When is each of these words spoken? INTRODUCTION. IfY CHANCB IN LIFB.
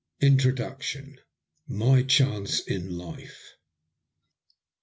INTRODUCTION. 0.21 1.19
IfY 1.69 2.01
CHANCB 2.07 2.67
IN 2.67 2.89
LIFB. 2.89 3.29